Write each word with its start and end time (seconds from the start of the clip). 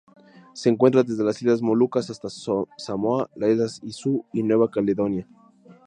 Se 0.55 0.67
encuentra 0.67 1.03
desde 1.03 1.23
las 1.23 1.39
Islas 1.43 1.61
Molucas 1.61 2.09
hasta 2.09 2.27
Samoa, 2.75 3.29
las 3.35 3.51
Islas 3.53 3.79
Izu 3.83 4.25
y 4.33 4.41
Nueva 4.41 4.71
Caledonia. 4.71 5.27